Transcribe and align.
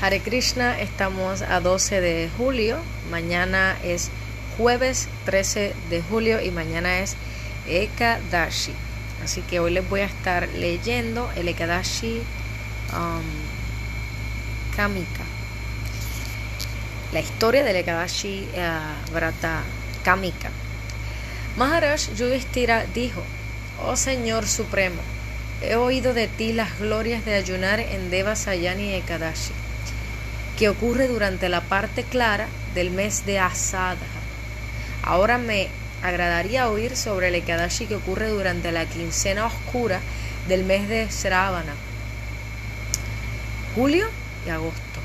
Hare 0.00 0.20
Krishna, 0.20 0.80
estamos 0.80 1.42
a 1.42 1.60
12 1.60 2.00
de 2.00 2.30
julio, 2.38 2.78
mañana 3.10 3.76
es 3.84 4.08
jueves 4.56 5.08
13 5.26 5.74
de 5.90 6.00
julio 6.00 6.40
y 6.40 6.50
mañana 6.50 7.00
es 7.00 7.16
Ekadashi. 7.68 8.72
Así 9.22 9.42
que 9.42 9.60
hoy 9.60 9.72
les 9.72 9.86
voy 9.90 10.00
a 10.00 10.06
estar 10.06 10.48
leyendo 10.54 11.30
el 11.36 11.48
Ekadashi 11.48 12.22
um, 12.94 14.74
Kamika. 14.74 15.24
La 17.12 17.20
historia 17.20 17.62
del 17.62 17.76
Ekadashi 17.76 18.48
uh, 18.54 20.02
Kamika. 20.02 20.50
Maharaj 21.58 22.08
Yudhishthira 22.16 22.86
dijo, 22.94 23.22
Oh 23.84 23.96
Señor 23.96 24.48
Supremo, 24.48 25.02
he 25.60 25.76
oído 25.76 26.14
de 26.14 26.26
ti 26.26 26.54
las 26.54 26.78
glorias 26.78 27.26
de 27.26 27.34
ayunar 27.34 27.80
en 27.80 28.08
Devasayani 28.08 28.94
Ekadashi 28.94 29.52
que 30.60 30.68
ocurre 30.68 31.08
durante 31.08 31.48
la 31.48 31.62
parte 31.62 32.04
clara 32.04 32.46
del 32.74 32.90
mes 32.90 33.24
de 33.24 33.38
Asada. 33.38 33.96
Ahora 35.02 35.38
me 35.38 35.68
agradaría 36.02 36.68
oír 36.68 36.98
sobre 36.98 37.28
el 37.28 37.34
Ekadashi 37.36 37.86
que 37.86 37.94
ocurre 37.94 38.28
durante 38.28 38.70
la 38.70 38.84
quincena 38.84 39.46
oscura 39.46 40.00
del 40.48 40.64
mes 40.64 40.86
de 40.86 41.10
Sravana, 41.10 41.72
julio 43.74 44.06
y 44.46 44.50
agosto. 44.50 45.00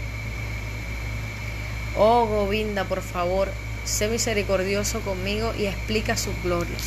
Oh 1.95 2.25
Govinda, 2.25 2.83
por 2.83 3.01
favor, 3.01 3.49
sé 3.85 4.09
misericordioso 4.09 4.99
conmigo 4.99 5.53
y 5.57 5.67
explica 5.67 6.17
sus 6.17 6.33
glorias. 6.43 6.83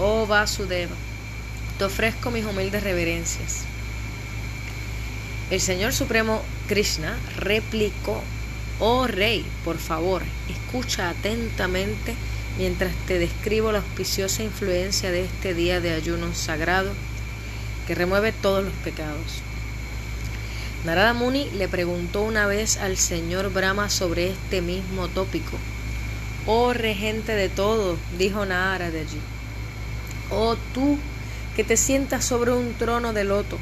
Oh 0.00 0.26
Vasudeva, 0.26 0.96
te 1.76 1.84
ofrezco 1.84 2.30
mis 2.30 2.46
humildes 2.46 2.82
reverencias. 2.82 3.66
El 5.48 5.60
Señor 5.60 5.92
Supremo 5.92 6.42
Krishna 6.66 7.16
replicó, 7.36 8.20
oh 8.80 9.06
rey, 9.06 9.46
por 9.64 9.78
favor, 9.78 10.22
escucha 10.48 11.08
atentamente 11.08 12.16
mientras 12.58 12.92
te 13.06 13.20
describo 13.20 13.70
la 13.70 13.78
auspiciosa 13.78 14.42
influencia 14.42 15.12
de 15.12 15.24
este 15.24 15.54
día 15.54 15.80
de 15.80 15.92
ayuno 15.92 16.34
sagrado 16.34 16.90
que 17.86 17.94
remueve 17.94 18.32
todos 18.32 18.64
los 18.64 18.72
pecados. 18.82 19.40
Narada 20.84 21.14
Muni 21.14 21.48
le 21.50 21.68
preguntó 21.68 22.22
una 22.22 22.46
vez 22.46 22.76
al 22.78 22.96
señor 22.96 23.52
Brahma 23.52 23.88
sobre 23.88 24.30
este 24.30 24.62
mismo 24.62 25.06
tópico. 25.06 25.56
Oh 26.46 26.72
regente 26.72 27.36
de 27.36 27.48
todo, 27.48 27.96
dijo 28.18 28.46
Nara 28.46 28.90
de 28.90 29.00
allí. 29.00 29.20
Oh 30.30 30.56
tú 30.74 30.98
que 31.54 31.62
te 31.62 31.76
sientas 31.76 32.24
sobre 32.24 32.52
un 32.52 32.74
trono 32.74 33.12
de 33.12 33.24
loto, 33.24 33.58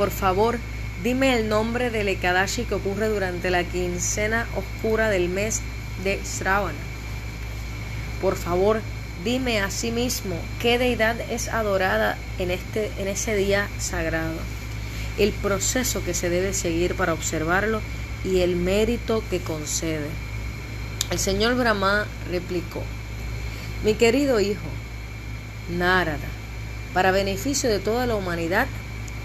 por 0.00 0.10
favor, 0.10 0.58
dime 1.04 1.36
el 1.36 1.50
nombre 1.50 1.90
del 1.90 2.08
Ekadashi 2.08 2.64
que 2.64 2.74
ocurre 2.74 3.08
durante 3.08 3.50
la 3.50 3.64
quincena 3.64 4.46
oscura 4.56 5.10
del 5.10 5.28
mes 5.28 5.60
de 6.02 6.18
Sravana. 6.24 6.78
Por 8.22 8.36
favor, 8.36 8.80
dime 9.26 9.60
a 9.60 9.70
sí 9.70 9.90
mismo 9.90 10.36
qué 10.58 10.78
deidad 10.78 11.20
es 11.30 11.48
adorada 11.48 12.16
en, 12.38 12.50
este, 12.50 12.90
en 12.96 13.08
ese 13.08 13.36
día 13.36 13.68
sagrado, 13.78 14.38
el 15.18 15.32
proceso 15.32 16.02
que 16.02 16.14
se 16.14 16.30
debe 16.30 16.54
seguir 16.54 16.94
para 16.94 17.12
observarlo 17.12 17.82
y 18.24 18.40
el 18.40 18.56
mérito 18.56 19.22
que 19.28 19.40
concede. 19.40 20.08
El 21.10 21.18
señor 21.18 21.56
Brahma 21.56 22.06
replicó, 22.30 22.82
mi 23.84 23.92
querido 23.92 24.40
hijo, 24.40 24.70
Narada, 25.68 26.16
para 26.94 27.10
beneficio 27.10 27.68
de 27.68 27.80
toda 27.80 28.06
la 28.06 28.14
humanidad, 28.14 28.66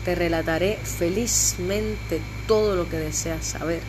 te 0.06 0.16
relataré 0.16 0.78
felizmente 0.78 2.22
todo 2.48 2.76
lo 2.76 2.88
que 2.88 2.98
deseas 2.98 3.44
saber, 3.44 3.82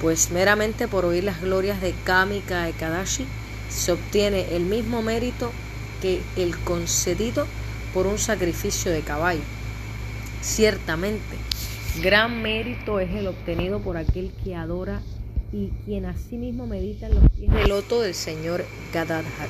pues 0.00 0.30
meramente 0.30 0.86
por 0.86 1.06
oír 1.06 1.24
las 1.24 1.40
glorias 1.40 1.80
de 1.80 1.94
Kamika 2.04 2.68
Ekadashi 2.68 3.24
se 3.70 3.92
obtiene 3.92 4.54
el 4.54 4.64
mismo 4.64 5.02
mérito 5.02 5.50
que 6.02 6.20
el 6.36 6.56
concedido 6.58 7.46
por 7.94 8.06
un 8.06 8.18
sacrificio 8.18 8.92
de 8.92 9.00
caballo. 9.00 9.40
Ciertamente, 10.42 11.36
gran 12.02 12.42
mérito 12.42 13.00
es 13.00 13.10
el 13.14 13.26
obtenido 13.26 13.80
por 13.80 13.96
aquel 13.96 14.30
que 14.44 14.54
adora 14.54 15.00
y 15.52 15.70
quien 15.86 16.04
asimismo 16.04 16.66
medita 16.66 17.06
en 17.06 17.14
los 17.14 17.24
pies 17.30 17.50
del 17.50 17.70
loto 17.70 18.02
del 18.02 18.14
Señor 18.14 18.66
Gadadhar, 18.92 19.48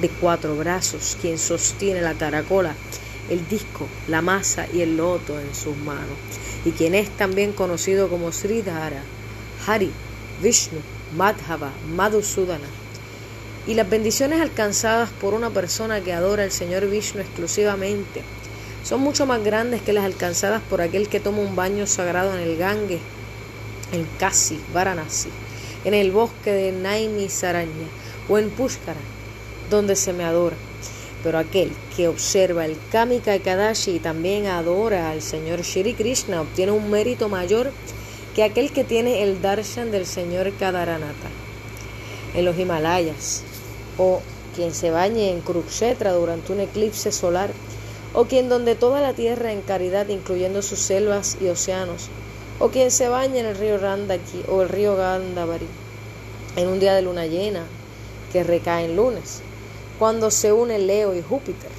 de 0.00 0.08
cuatro 0.10 0.56
brazos, 0.56 1.16
quien 1.20 1.38
sostiene 1.38 2.02
la 2.02 2.12
caracola 2.12 2.74
el 3.30 3.46
disco, 3.48 3.86
la 4.08 4.22
masa 4.22 4.66
y 4.72 4.80
el 4.80 4.96
loto 4.96 5.38
en 5.38 5.54
sus 5.54 5.76
manos, 5.76 6.16
y 6.64 6.72
quien 6.72 6.94
es 6.94 7.10
también 7.10 7.52
conocido 7.52 8.08
como 8.08 8.32
Sridhara, 8.32 9.02
Hari, 9.66 9.90
Vishnu, 10.42 10.80
Madhava, 11.16 11.70
Madhusudana. 11.94 12.68
Y 13.66 13.74
las 13.74 13.88
bendiciones 13.88 14.40
alcanzadas 14.40 15.10
por 15.10 15.34
una 15.34 15.50
persona 15.50 16.00
que 16.00 16.12
adora 16.12 16.42
al 16.42 16.50
Señor 16.50 16.88
Vishnu 16.88 17.20
exclusivamente 17.20 18.22
son 18.82 19.00
mucho 19.00 19.26
más 19.26 19.44
grandes 19.44 19.82
que 19.82 19.92
las 19.92 20.04
alcanzadas 20.04 20.62
por 20.62 20.80
aquel 20.80 21.08
que 21.08 21.20
toma 21.20 21.38
un 21.38 21.54
baño 21.54 21.86
sagrado 21.86 22.34
en 22.36 22.40
el 22.40 22.56
Gange, 22.56 22.98
en 23.92 24.04
Kasi, 24.18 24.58
Varanasi, 24.74 25.28
en 25.84 25.94
el 25.94 26.10
bosque 26.10 26.50
de 26.50 26.72
Naimi 26.72 27.28
Saranya 27.28 27.86
o 28.28 28.38
en 28.38 28.50
Pushkara, 28.50 29.00
donde 29.70 29.94
se 29.94 30.12
me 30.12 30.24
adora. 30.24 30.56
Pero 31.22 31.38
aquel 31.38 31.70
que 31.96 32.08
observa 32.08 32.64
el 32.64 32.76
Kamika 32.90 33.38
Kadashi 33.38 33.92
y 33.92 33.98
también 34.00 34.46
adora 34.46 35.10
al 35.10 35.22
Señor 35.22 35.62
Shri 35.62 35.94
Krishna 35.94 36.40
obtiene 36.40 36.72
un 36.72 36.90
mérito 36.90 37.28
mayor 37.28 37.70
que 38.34 38.42
aquel 38.42 38.72
que 38.72 38.84
tiene 38.84 39.22
el 39.22 39.40
darshan 39.40 39.90
del 39.90 40.06
Señor 40.06 40.52
Kadaranata 40.56 41.28
en 42.34 42.44
los 42.44 42.58
Himalayas, 42.58 43.42
o 43.98 44.20
quien 44.56 44.72
se 44.72 44.90
bañe 44.90 45.30
en 45.30 45.40
Kurukshetra 45.42 46.12
durante 46.12 46.52
un 46.52 46.60
eclipse 46.60 47.12
solar, 47.12 47.50
o 48.14 48.24
quien 48.24 48.48
donde 48.48 48.74
toda 48.74 49.00
la 49.00 49.12
tierra 49.12 49.52
en 49.52 49.60
caridad, 49.60 50.08
incluyendo 50.08 50.62
sus 50.62 50.78
selvas 50.78 51.36
y 51.40 51.48
océanos, 51.48 52.08
o 52.58 52.68
quien 52.68 52.90
se 52.90 53.08
bañe 53.08 53.40
en 53.40 53.46
el 53.46 53.56
río 53.56 53.78
Randaki 53.78 54.44
o 54.48 54.62
el 54.62 54.68
río 54.68 54.96
Gandavari 54.96 55.66
en 56.56 56.68
un 56.68 56.78
día 56.80 56.94
de 56.94 57.02
luna 57.02 57.26
llena 57.26 57.64
que 58.32 58.44
recae 58.44 58.84
en 58.84 58.96
lunes 58.96 59.42
cuando 60.02 60.32
se 60.32 60.52
une 60.52 60.80
Leo 60.80 61.14
y 61.14 61.22
Júpiter. 61.22 61.70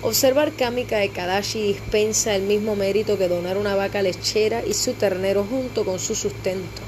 Observar 0.00 0.52
Kamika 0.52 0.96
de 0.96 1.10
Kadashi 1.10 1.60
dispensa 1.60 2.34
el 2.34 2.44
mismo 2.44 2.76
mérito 2.76 3.18
que 3.18 3.28
donar 3.28 3.58
una 3.58 3.76
vaca 3.76 4.00
lechera 4.00 4.64
y 4.64 4.72
su 4.72 4.94
ternero 4.94 5.44
junto 5.44 5.84
con 5.84 5.98
su 5.98 6.14
sustento. 6.14 6.80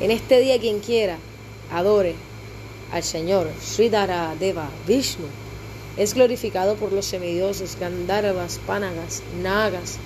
En 0.00 0.10
este 0.10 0.40
día 0.40 0.58
quien 0.58 0.80
quiera 0.80 1.18
adore 1.70 2.14
al 2.90 3.02
Señor 3.02 3.50
Sridhara 3.60 4.34
Deva 4.40 4.70
Vishnu 4.86 5.26
es 5.98 6.14
glorificado 6.14 6.76
por 6.76 6.94
los 6.94 7.04
semidioses 7.04 7.76
Gandharvas, 7.78 8.58
Panagas, 8.66 9.22
Nagas, 9.42 9.98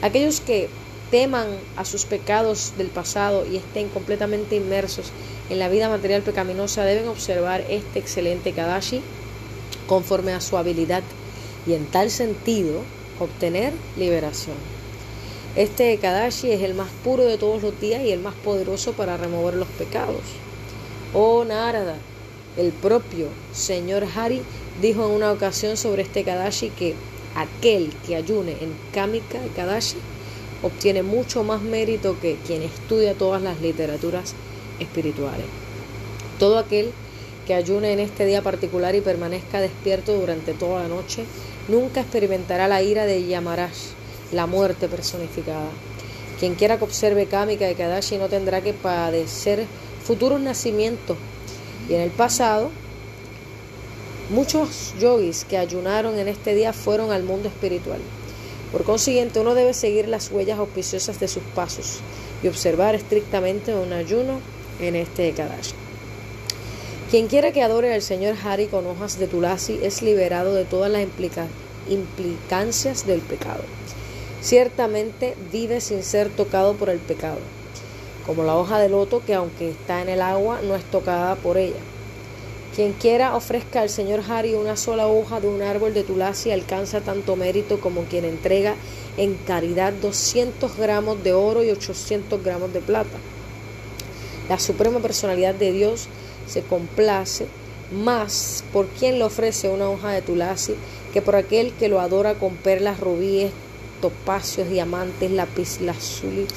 aquellos 0.00 0.40
que 0.40 0.70
teman 1.10 1.46
a 1.76 1.84
sus 1.84 2.06
pecados 2.06 2.72
del 2.78 2.88
pasado 2.88 3.44
y 3.46 3.58
estén 3.58 3.90
completamente 3.90 4.56
inmersos 4.56 5.12
en 5.50 5.58
la 5.58 5.68
vida 5.68 5.88
material 5.88 6.22
pecaminosa 6.22 6.84
deben 6.84 7.08
observar 7.08 7.64
este 7.68 7.98
excelente 7.98 8.52
Kadashi 8.52 9.02
conforme 9.88 10.32
a 10.32 10.40
su 10.40 10.56
habilidad 10.56 11.02
y 11.66 11.74
en 11.74 11.86
tal 11.86 12.10
sentido 12.10 12.82
obtener 13.18 13.72
liberación. 13.98 14.56
Este 15.56 15.98
Kadashi 15.98 16.52
es 16.52 16.62
el 16.62 16.74
más 16.74 16.88
puro 17.02 17.24
de 17.24 17.36
todos 17.36 17.62
los 17.62 17.78
días 17.80 18.00
y 18.02 18.12
el 18.12 18.20
más 18.20 18.34
poderoso 18.36 18.92
para 18.92 19.16
remover 19.16 19.54
los 19.54 19.66
pecados. 19.68 20.22
Oh 21.12 21.44
Narada, 21.44 21.96
el 22.56 22.70
propio 22.70 23.26
señor 23.52 24.06
Hari 24.14 24.42
dijo 24.80 25.04
en 25.04 25.10
una 25.10 25.32
ocasión 25.32 25.76
sobre 25.76 26.02
este 26.02 26.22
Kadashi 26.22 26.70
que 26.70 26.94
aquel 27.34 27.92
que 28.06 28.14
ayune 28.14 28.52
en 28.52 28.72
Kamika 28.94 29.40
Kadashi 29.56 29.96
obtiene 30.62 31.02
mucho 31.02 31.42
más 31.42 31.60
mérito 31.60 32.16
que 32.20 32.36
quien 32.46 32.62
estudia 32.62 33.14
todas 33.14 33.42
las 33.42 33.60
literaturas 33.60 34.34
espirituales. 34.80 35.46
Todo 36.38 36.58
aquel 36.58 36.90
que 37.46 37.54
ayune 37.54 37.92
en 37.92 38.00
este 38.00 38.26
día 38.26 38.42
particular 38.42 38.94
y 38.94 39.00
permanezca 39.00 39.60
despierto 39.60 40.14
durante 40.14 40.54
toda 40.54 40.82
la 40.82 40.88
noche, 40.88 41.24
nunca 41.68 42.00
experimentará 42.00 42.68
la 42.68 42.82
ira 42.82 43.06
de 43.06 43.26
Yamaraj, 43.26 43.72
la 44.32 44.46
muerte 44.46 44.88
personificada. 44.88 45.68
Quien 46.38 46.54
quiera 46.54 46.78
que 46.78 46.84
observe 46.84 47.26
Kamika 47.26 47.66
de 47.66 47.74
Kadashi 47.74 48.16
no 48.16 48.28
tendrá 48.28 48.60
que 48.60 48.72
padecer 48.72 49.66
futuros 50.04 50.40
nacimientos. 50.40 51.16
Y 51.88 51.94
en 51.94 52.00
el 52.00 52.10
pasado, 52.10 52.70
muchos 54.30 54.94
yogis 54.98 55.44
que 55.44 55.58
ayunaron 55.58 56.18
en 56.18 56.28
este 56.28 56.54
día 56.54 56.72
fueron 56.72 57.10
al 57.10 57.24
mundo 57.24 57.48
espiritual. 57.48 58.00
Por 58.72 58.84
consiguiente, 58.84 59.40
uno 59.40 59.54
debe 59.54 59.74
seguir 59.74 60.08
las 60.08 60.30
huellas 60.30 60.58
auspiciosas 60.58 61.18
de 61.18 61.26
sus 61.26 61.42
pasos 61.54 61.98
y 62.42 62.48
observar 62.48 62.94
estrictamente 62.94 63.74
un 63.74 63.92
ayuno 63.92 64.40
en 64.80 64.96
este 64.96 65.32
Kadashi. 65.32 65.74
Quien 67.10 67.26
quiera 67.26 67.50
que 67.52 67.62
adore 67.62 67.92
al 67.92 68.02
Señor 68.02 68.36
Hari 68.42 68.66
con 68.66 68.86
hojas 68.86 69.18
de 69.18 69.26
tulasi 69.26 69.80
es 69.82 70.00
liberado 70.00 70.54
de 70.54 70.64
todas 70.64 70.90
las 70.90 71.04
implicancias 71.88 73.06
del 73.06 73.20
pecado. 73.20 73.64
Ciertamente 74.40 75.34
vive 75.50 75.80
sin 75.80 76.02
ser 76.02 76.28
tocado 76.28 76.74
por 76.74 76.88
el 76.88 76.98
pecado, 76.98 77.38
como 78.26 78.44
la 78.44 78.56
hoja 78.56 78.78
de 78.78 78.88
loto 78.88 79.22
que 79.26 79.34
aunque 79.34 79.70
está 79.70 80.02
en 80.02 80.08
el 80.08 80.22
agua 80.22 80.60
no 80.62 80.76
es 80.76 80.84
tocada 80.84 81.34
por 81.34 81.58
ella. 81.58 81.80
Quien 82.76 82.92
quiera 82.92 83.34
ofrezca 83.34 83.80
al 83.80 83.90
señor 83.90 84.22
Hari 84.28 84.54
una 84.54 84.76
sola 84.76 85.08
hoja 85.08 85.40
de 85.40 85.48
un 85.48 85.60
árbol 85.62 85.92
de 85.92 86.04
tulasi 86.04 86.52
alcanza 86.52 87.00
tanto 87.00 87.34
mérito 87.34 87.80
como 87.80 88.04
quien 88.04 88.24
entrega 88.24 88.76
en 89.16 89.34
caridad 89.34 89.92
200 89.92 90.76
gramos 90.76 91.24
de 91.24 91.32
oro 91.32 91.64
y 91.64 91.70
800 91.70 92.42
gramos 92.44 92.72
de 92.72 92.80
plata. 92.80 93.18
La 94.50 94.58
suprema 94.58 94.98
personalidad 94.98 95.54
de 95.54 95.70
Dios 95.70 96.08
se 96.48 96.62
complace 96.62 97.46
más 97.92 98.64
por 98.72 98.88
quien 98.88 99.20
le 99.20 99.24
ofrece 99.24 99.68
una 99.68 99.88
hoja 99.88 100.10
de 100.10 100.22
tulasi 100.22 100.74
que 101.12 101.22
por 101.22 101.36
aquel 101.36 101.72
que 101.74 101.88
lo 101.88 102.00
adora 102.00 102.34
con 102.34 102.56
perlas, 102.56 102.98
rubíes, 102.98 103.52
topacios, 104.02 104.68
diamantes, 104.68 105.30
lápiz 105.30 105.80
lazulis, 105.80 106.48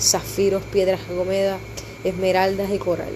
zafiros, 0.00 0.62
piedras 0.72 1.00
gomeda, 1.12 1.58
esmeraldas 2.04 2.70
y 2.70 2.78
coral. 2.78 3.12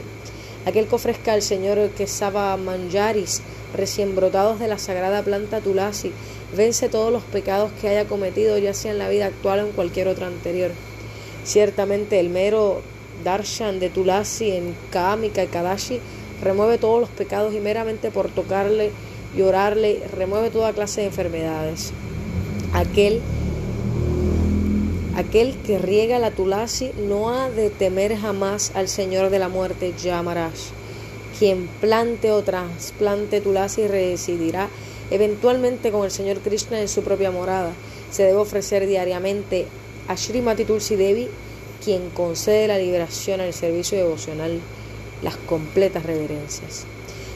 Aquel 0.65 0.89
que 0.89 0.97
ofrezca 0.97 1.33
al 1.33 1.43
Señor 1.43 1.91
que 1.91 2.09
saba 2.09 2.57
manjaris, 2.57 3.43
recién 3.77 4.17
brotados 4.17 4.59
de 4.59 4.67
la 4.67 4.79
sagrada 4.79 5.23
planta 5.23 5.61
tulasi, 5.61 6.11
vence 6.57 6.89
todos 6.89 7.13
los 7.13 7.23
pecados 7.23 7.71
que 7.81 7.91
haya 7.91 8.09
cometido, 8.09 8.59
ya 8.59 8.75
sea 8.75 8.91
en 8.91 8.99
la 8.99 9.09
vida 9.09 9.27
actual 9.27 9.61
o 9.61 9.67
en 9.67 9.73
cualquier 9.73 10.09
otra 10.09 10.27
anterior. 10.27 10.73
Ciertamente 11.45 12.19
el 12.19 12.29
mero 12.29 12.83
darshan 13.25 13.81
de 13.81 13.91
tulasi 13.91 14.53
en 14.53 14.77
Kamika 14.91 15.43
y 15.43 15.47
Kadashi 15.47 16.01
remueve 16.43 16.79
todos 16.79 17.01
los 17.01 17.09
pecados 17.11 17.55
y 17.55 17.61
meramente 17.61 18.11
por 18.11 18.29
tocarle 18.29 18.91
y 19.37 19.43
orarle 19.43 20.03
remueve 20.15 20.51
toda 20.51 20.73
clase 20.73 21.03
de 21.03 21.09
enfermedades. 21.09 21.93
Aquel 22.73 23.21
Aquel 25.17 25.57
que 25.65 25.79
riega 25.79 26.19
la 26.19 26.31
tulasi 26.31 26.91
no 27.09 27.31
ha 27.31 27.49
de 27.49 27.71
temer 27.71 28.19
jamás 28.19 28.73
al 28.75 28.87
Señor 28.87 29.31
de 29.31 29.39
la 29.39 29.49
muerte, 29.49 29.95
Yamaraj. 29.97 30.53
Quien 31.39 31.69
plante 31.81 32.33
o 32.33 32.43
trasplante 32.43 33.41
tulasi 33.41 33.89
residirá 33.89 34.69
eventualmente 35.11 35.91
con 35.91 36.05
el 36.05 36.11
Señor 36.11 36.41
Krishna 36.41 36.83
en 36.83 36.89
su 36.89 37.03
propia 37.03 37.31
morada. 37.31 37.73
Se 38.11 38.25
debe 38.25 38.39
ofrecer 38.39 38.87
diariamente 38.87 39.67
a 40.07 40.19
Srimati 40.19 40.67
Tulsi 40.67 40.97
Devi, 40.97 41.29
quien 41.85 42.11
concede 42.11 42.69
la 42.69 42.79
liberación 42.79 43.41
al 43.41 43.53
servicio 43.53 43.99
devocional, 43.99 44.61
las 45.23 45.37
completas 45.37 46.05
reverencias. 46.05 46.85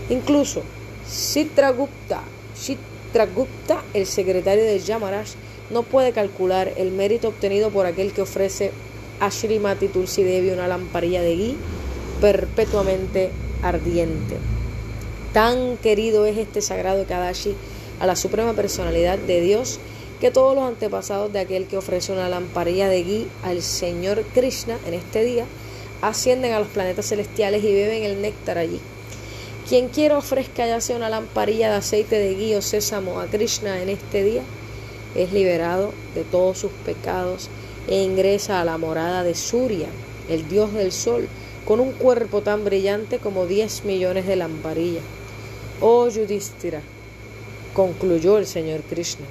Incluso 0.08 0.62
Citragupta, 1.08 2.22
Citragupta, 2.56 3.82
el 3.94 4.06
secretario 4.06 4.64
de 4.64 4.78
Yamaraj, 4.78 5.28
no 5.70 5.82
puede 5.82 6.12
calcular 6.12 6.72
el 6.76 6.90
mérito 6.90 7.28
obtenido 7.28 7.70
por 7.70 7.86
aquel 7.86 8.12
que 8.12 8.22
ofrece 8.22 8.72
a 9.20 9.30
Srimati 9.30 9.88
Tulsi 9.88 10.22
Devi 10.22 10.50
una 10.50 10.66
lamparilla 10.66 11.22
de 11.22 11.36
gui 11.36 11.56
perpetuamente 12.20 13.30
ardiente. 13.62 14.36
Tan 15.32 15.76
querido 15.76 16.26
es 16.26 16.38
este 16.38 16.60
sagrado 16.60 17.06
Kadashi 17.06 17.54
a 18.00 18.06
la 18.06 18.16
suprema 18.16 18.54
personalidad 18.54 19.18
de 19.18 19.40
Dios 19.40 19.78
que 20.20 20.30
todos 20.30 20.54
los 20.54 20.64
antepasados 20.64 21.32
de 21.32 21.40
aquel 21.40 21.66
que 21.66 21.78
ofrece 21.78 22.12
una 22.12 22.28
lamparilla 22.28 22.88
de 22.88 23.02
gui 23.02 23.26
al 23.42 23.62
Señor 23.62 24.22
Krishna 24.34 24.78
en 24.86 24.92
este 24.92 25.24
día 25.24 25.46
ascienden 26.02 26.52
a 26.52 26.58
los 26.58 26.68
planetas 26.68 27.06
celestiales 27.06 27.64
y 27.64 27.72
beben 27.72 28.02
el 28.04 28.20
néctar 28.20 28.58
allí. 28.58 28.80
Quien 29.66 29.88
quiera 29.88 30.18
ofrezca 30.18 30.66
ya 30.66 30.80
sea 30.80 30.96
una 30.96 31.08
lamparilla 31.08 31.70
de 31.70 31.76
aceite 31.76 32.18
de 32.18 32.34
gui 32.34 32.54
o 32.54 32.60
sésamo 32.60 33.18
a 33.18 33.26
Krishna 33.26 33.82
en 33.82 33.88
este 33.88 34.22
día, 34.22 34.42
es 35.14 35.32
liberado 35.32 35.92
de 36.14 36.24
todos 36.24 36.58
sus 36.58 36.72
pecados 36.84 37.48
e 37.88 38.02
ingresa 38.02 38.60
a 38.60 38.64
la 38.64 38.76
morada 38.76 39.22
de 39.22 39.34
Surya, 39.34 39.88
el 40.28 40.48
dios 40.48 40.72
del 40.74 40.92
sol, 40.92 41.28
con 41.66 41.80
un 41.80 41.92
cuerpo 41.92 42.42
tan 42.42 42.64
brillante 42.64 43.18
como 43.18 43.46
10 43.46 43.84
millones 43.84 44.26
de 44.26 44.36
lamparillas. 44.36 45.04
Oh 45.80 46.08
Yudhishthira, 46.08 46.82
concluyó 47.74 48.38
el 48.38 48.46
señor 48.46 48.82
Krishna. 48.82 49.26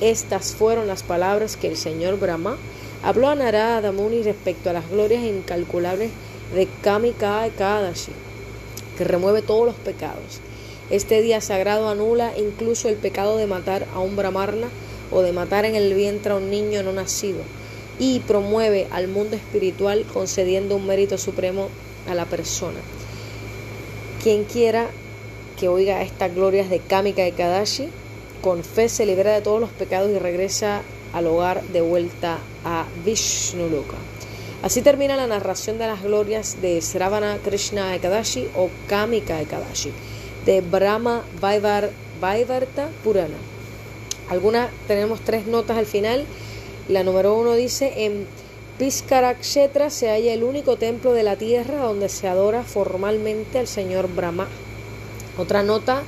Estas 0.00 0.54
fueron 0.54 0.86
las 0.86 1.02
palabras 1.02 1.58
que 1.58 1.68
el 1.68 1.76
señor 1.76 2.18
Brahma 2.18 2.56
habló 3.02 3.28
a 3.28 3.34
Narada 3.34 3.92
Muni 3.92 4.22
respecto 4.22 4.70
a 4.70 4.72
las 4.72 4.88
glorias 4.88 5.24
incalculables 5.24 6.10
de 6.54 6.66
Kamika 6.82 7.46
Kadashi, 7.56 8.12
que 8.96 9.04
remueve 9.04 9.42
todos 9.42 9.66
los 9.66 9.74
pecados. 9.74 10.40
Este 10.88 11.20
día 11.20 11.42
sagrado 11.42 11.90
anula 11.90 12.32
incluso 12.38 12.88
el 12.88 12.96
pecado 12.96 13.36
de 13.36 13.46
matar 13.46 13.86
a 13.94 14.00
un 14.00 14.16
brahmarna 14.16 14.68
o 15.12 15.20
de 15.20 15.32
matar 15.32 15.66
en 15.66 15.74
el 15.74 15.92
vientre 15.92 16.32
a 16.32 16.36
un 16.36 16.50
niño 16.50 16.82
no 16.82 16.92
nacido 16.92 17.40
y 17.98 18.20
promueve 18.20 18.88
al 18.90 19.06
mundo 19.06 19.36
espiritual 19.36 20.06
concediendo 20.12 20.76
un 20.76 20.86
mérito 20.86 21.18
supremo 21.18 21.68
a 22.08 22.14
la 22.14 22.24
persona. 22.24 22.80
Quien 24.22 24.44
quiera 24.44 24.88
que 25.58 25.68
oiga 25.68 26.02
estas 26.02 26.34
glorias 26.34 26.70
de 26.70 26.78
Kamika 26.78 27.28
y 27.28 27.32
Kadashi, 27.32 27.90
con 28.40 28.64
fe 28.64 28.88
se 28.88 29.06
libera 29.06 29.32
de 29.32 29.40
todos 29.40 29.60
los 29.60 29.70
pecados 29.70 30.10
y 30.10 30.18
regresa 30.18 30.82
al 31.12 31.26
hogar 31.26 31.62
de 31.64 31.80
vuelta 31.80 32.38
a 32.64 32.86
Vishnuluka. 33.04 33.96
Así 34.62 34.82
termina 34.82 35.16
la 35.16 35.26
narración 35.26 35.78
de 35.78 35.86
las 35.86 36.02
glorias 36.02 36.60
de 36.60 36.80
Sravana 36.82 37.38
Krishna 37.42 37.94
Ekadashi 37.94 38.48
o 38.56 38.68
Kamika 38.88 39.40
Ekadashi 39.40 39.92
de 40.44 40.60
Brahma 40.60 41.22
Vaivarta 41.40 42.88
Purana. 43.02 43.36
Algunas 44.28 44.70
tenemos 44.86 45.20
tres 45.20 45.46
notas 45.46 45.78
al 45.78 45.86
final. 45.86 46.24
La 46.88 47.02
número 47.02 47.34
uno 47.34 47.54
dice 47.54 48.04
en 48.04 48.26
Piskarakshetra 48.78 49.90
se 49.90 50.08
halla 50.08 50.32
el 50.32 50.42
único 50.42 50.76
templo 50.76 51.12
de 51.12 51.22
la 51.22 51.36
tierra 51.36 51.78
donde 51.78 52.08
se 52.08 52.28
adora 52.28 52.62
formalmente 52.62 53.58
al 53.58 53.66
señor 53.66 54.08
Brahma. 54.08 54.46
Otra 55.38 55.62
nota 55.62 56.02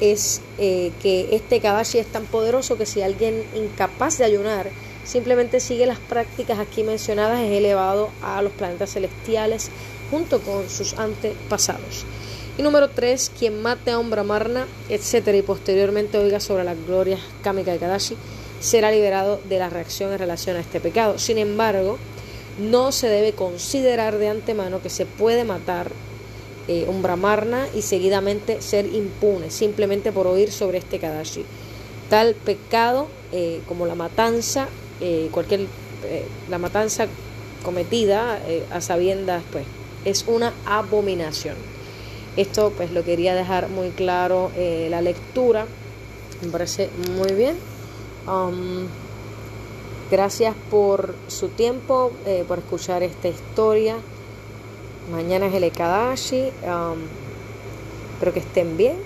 es 0.00 0.40
eh, 0.58 0.92
que 1.02 1.34
este 1.34 1.60
Kadashi 1.60 1.98
es 1.98 2.06
tan 2.06 2.26
poderoso 2.26 2.76
que 2.76 2.86
si 2.86 3.02
alguien 3.02 3.44
incapaz 3.54 4.18
de 4.18 4.24
ayunar 4.24 4.68
simplemente 5.04 5.60
sigue 5.60 5.86
las 5.86 5.98
prácticas 5.98 6.58
aquí 6.58 6.82
mencionadas 6.82 7.40
es 7.40 7.52
elevado 7.52 8.10
a 8.22 8.40
los 8.42 8.52
planetas 8.52 8.92
celestiales 8.92 9.70
junto 10.10 10.40
con 10.40 10.68
sus 10.68 10.94
antepasados. 10.94 12.04
Y 12.56 12.62
número 12.62 12.88
3, 12.88 13.32
quien 13.36 13.60
mate 13.60 13.90
a 13.90 13.98
un 13.98 14.10
Brahmarna, 14.10 14.66
etcétera, 14.88 15.36
y 15.36 15.42
posteriormente 15.42 16.18
oiga 16.18 16.38
sobre 16.38 16.64
las 16.64 16.76
glorias 16.86 17.20
Kamika 17.42 17.72
de 17.72 17.78
Kadashi, 17.78 18.16
será 18.60 18.92
liberado 18.92 19.40
de 19.48 19.58
la 19.58 19.70
reacción 19.70 20.12
en 20.12 20.18
relación 20.18 20.56
a 20.56 20.60
este 20.60 20.80
pecado. 20.80 21.18
Sin 21.18 21.38
embargo, 21.38 21.98
no 22.58 22.92
se 22.92 23.08
debe 23.08 23.32
considerar 23.32 24.18
de 24.18 24.28
antemano 24.28 24.80
que 24.80 24.88
se 24.88 25.04
puede 25.04 25.44
matar 25.44 25.90
eh, 26.68 26.86
un 26.88 27.02
Brahmarna 27.02 27.66
y 27.74 27.82
seguidamente 27.82 28.60
ser 28.60 28.86
impune, 28.86 29.50
simplemente 29.50 30.12
por 30.12 30.26
oír 30.26 30.50
sobre 30.50 30.78
este 30.78 30.98
Kadashi. 30.98 31.44
Tal 32.10 32.34
pecado 32.34 33.08
eh, 33.32 33.60
como 33.68 33.86
la 33.86 33.94
matanza, 33.94 34.68
eh, 35.00 35.28
cualquier 35.30 35.66
la 36.50 36.58
matanza 36.58 37.06
cometida 37.64 38.38
a 38.70 38.82
sabiendas, 38.82 39.42
pues, 39.50 39.64
es 40.04 40.26
una 40.28 40.52
abominación. 40.66 41.56
Esto 42.36 42.72
pues 42.76 42.90
lo 42.90 43.04
quería 43.04 43.34
dejar 43.34 43.68
muy 43.68 43.90
claro 43.90 44.50
eh, 44.56 44.88
la 44.90 45.00
lectura. 45.00 45.66
Me 46.42 46.48
parece 46.48 46.90
muy 47.16 47.32
bien. 47.32 47.56
Um, 48.26 48.86
gracias 50.10 50.54
por 50.70 51.14
su 51.28 51.48
tiempo, 51.48 52.10
eh, 52.26 52.44
por 52.46 52.58
escuchar 52.58 53.02
esta 53.02 53.28
historia. 53.28 53.96
Mañana 55.10 55.46
es 55.46 55.54
el 55.54 55.64
Ekadashi. 55.64 56.50
Um, 56.62 56.98
espero 58.14 58.32
que 58.32 58.40
estén 58.40 58.76
bien 58.76 58.96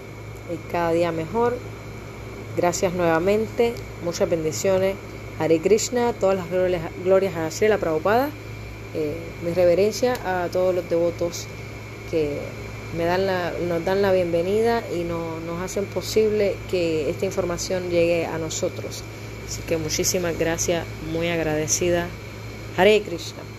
y 0.52 0.70
cada 0.70 0.92
día 0.92 1.10
mejor. 1.10 1.56
Gracias 2.56 2.92
nuevamente. 2.92 3.74
Muchas 4.04 4.30
bendiciones. 4.30 4.94
Hare 5.40 5.60
Krishna, 5.60 6.12
todas 6.12 6.36
las 6.36 6.48
glorias, 7.04 7.36
a 7.36 7.50
Sri 7.50 7.68
la 7.68 7.78
Prabhupada. 7.78 8.30
Eh, 8.94 9.16
mi 9.44 9.52
reverencia 9.52 10.14
a 10.24 10.48
todos 10.48 10.74
los 10.74 10.88
devotos 10.88 11.46
que 12.10 12.38
me 12.96 13.04
dan 13.04 13.26
la, 13.26 13.52
nos 13.68 13.84
dan 13.84 14.00
la 14.00 14.12
bienvenida 14.12 14.82
y 14.94 15.04
no, 15.04 15.40
nos 15.40 15.60
hacen 15.62 15.84
posible 15.84 16.54
que 16.70 17.10
esta 17.10 17.26
información 17.26 17.90
llegue 17.90 18.24
a 18.26 18.38
nosotros. 18.38 19.02
Así 19.48 19.62
que 19.62 19.76
muchísimas 19.76 20.38
gracias, 20.38 20.86
muy 21.12 21.28
agradecida. 21.28 22.06
Hare 22.76 23.02
Krishna. 23.02 23.57